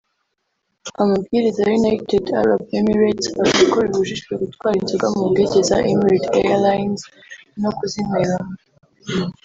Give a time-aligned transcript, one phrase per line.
[1.01, 7.01] Amabwiriza ya United Arab Emirates avuga ko bibujijwe gutwara inzoga mu ndege za Emirates Ailines
[7.61, 8.55] no kuzinyweramo